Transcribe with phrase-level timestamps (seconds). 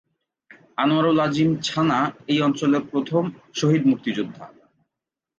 [0.77, 1.99] আনোয়ারুল আজিম ছানা
[2.27, 3.23] এই অঞ্চলের প্রথম
[3.53, 4.45] শহীদ মুক্তিযোদ্ধা।